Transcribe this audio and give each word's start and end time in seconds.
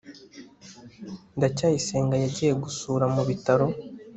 ndacyayisenga 1.37 2.15
yagiye 2.23 2.51
gusura 2.63 3.05
mu 3.15 3.21
bitaro 3.29 3.65